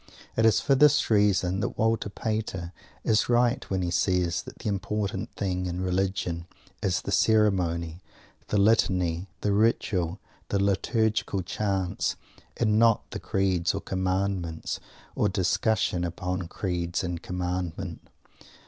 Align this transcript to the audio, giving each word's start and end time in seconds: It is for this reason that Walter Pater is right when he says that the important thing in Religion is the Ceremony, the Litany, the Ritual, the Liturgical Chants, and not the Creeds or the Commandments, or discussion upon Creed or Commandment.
It 0.35 0.47
is 0.47 0.59
for 0.59 0.73
this 0.73 1.11
reason 1.11 1.59
that 1.59 1.77
Walter 1.77 2.09
Pater 2.09 2.73
is 3.03 3.29
right 3.29 3.63
when 3.69 3.83
he 3.83 3.91
says 3.91 4.41
that 4.41 4.57
the 4.57 4.67
important 4.67 5.31
thing 5.35 5.67
in 5.67 5.79
Religion 5.81 6.47
is 6.81 7.03
the 7.03 7.11
Ceremony, 7.11 8.01
the 8.47 8.57
Litany, 8.57 9.27
the 9.41 9.51
Ritual, 9.51 10.19
the 10.49 10.57
Liturgical 10.57 11.43
Chants, 11.43 12.15
and 12.57 12.79
not 12.79 13.11
the 13.11 13.19
Creeds 13.19 13.75
or 13.75 13.79
the 13.79 13.83
Commandments, 13.91 14.79
or 15.13 15.29
discussion 15.29 16.03
upon 16.03 16.47
Creed 16.47 16.97
or 17.03 17.19
Commandment. 17.19 18.01